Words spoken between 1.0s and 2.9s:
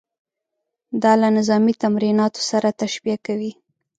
دا له نظامي تمریناتو سره